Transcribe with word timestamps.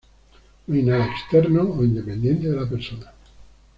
No 0.65 0.73
hay 0.75 0.81
nada 0.81 1.05
externo 1.05 1.61
o 1.61 1.83
independiente 1.83 2.49
de 2.49 2.55
la 2.55 2.67
persona. 2.67 3.13